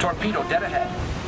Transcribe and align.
Torpedo 0.00 0.42
dead 0.48 0.62
ahead. 0.62 1.19